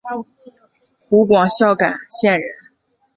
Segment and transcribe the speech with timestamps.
[0.97, 2.47] 湖广孝感县人。